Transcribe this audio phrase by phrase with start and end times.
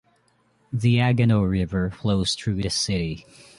[0.73, 3.23] The Agano River flows through the city.